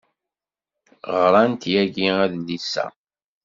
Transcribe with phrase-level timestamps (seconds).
[1.21, 2.85] Ɣrant yagi adlis-a.